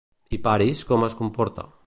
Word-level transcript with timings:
I 0.37 0.39
Paris, 0.47 0.81
com 0.93 1.07
es 1.09 1.19
comporta? 1.21 1.71